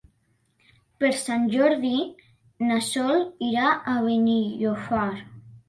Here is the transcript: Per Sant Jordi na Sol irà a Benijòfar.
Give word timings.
Per 1.03 1.11
Sant 1.23 1.45
Jordi 1.57 1.91
na 2.71 2.79
Sol 2.89 3.23
irà 3.51 3.77
a 3.95 3.97
Benijòfar. 4.09 5.07